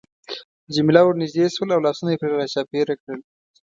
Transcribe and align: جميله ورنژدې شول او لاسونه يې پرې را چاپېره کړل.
جميله 0.73 1.01
ورنژدې 1.05 1.45
شول 1.55 1.69
او 1.73 1.81
لاسونه 1.85 2.09
يې 2.11 2.19
پرې 2.21 2.33
را 2.39 2.45
چاپېره 2.53 2.93
کړل. 3.01 3.19